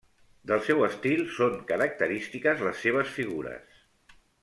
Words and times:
Del 0.51 0.63
seu 0.69 0.79
estil 0.87 1.21
són 1.35 1.59
característiques 1.73 2.65
les 2.69 2.83
seves 2.87 3.15
figures. 3.19 3.81